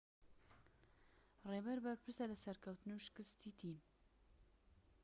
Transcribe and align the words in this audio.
ڕێبەر 1.49 1.77
بەرپرسە 1.85 2.25
لە 2.31 2.37
سەرکەوتن 2.43 2.89
و 2.93 3.03
شکستی 3.05 3.55
تیم 3.59 3.77